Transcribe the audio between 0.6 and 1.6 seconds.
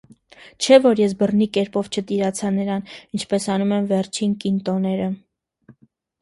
Չէ՞ որ ես բռնի